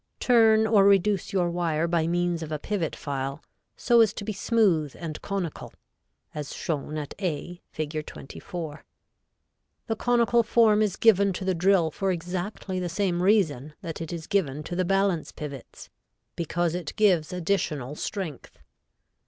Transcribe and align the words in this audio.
Turn 0.19 0.65
or 0.65 0.83
reduce 0.83 1.31
your 1.31 1.51
wire 1.51 1.87
by 1.87 2.07
means 2.07 2.41
of 2.41 2.51
a 2.51 2.57
pivot 2.57 2.95
file 2.95 3.43
so 3.77 4.01
as 4.01 4.13
to 4.15 4.23
be 4.23 4.33
smooth 4.33 4.95
and 4.97 5.21
conical, 5.21 5.71
as 6.33 6.55
shown 6.55 6.97
at 6.97 7.13
A, 7.21 7.61
Fig. 7.71 8.03
24. 8.07 8.83
The 9.85 9.95
conical 9.95 10.41
form 10.41 10.81
is 10.81 10.95
given 10.95 11.33
to 11.33 11.45
the 11.45 11.53
drill 11.53 11.91
for 11.91 12.11
exactly 12.11 12.79
the 12.79 12.89
same 12.89 13.21
reason 13.21 13.75
that 13.81 14.01
it 14.01 14.11
is 14.11 14.25
given 14.25 14.63
to 14.63 14.75
the 14.75 14.85
balance 14.85 15.31
pivots, 15.31 15.91
because 16.35 16.73
it 16.73 16.95
gives 16.95 17.31
additional 17.31 17.93
strength. 17.95 18.57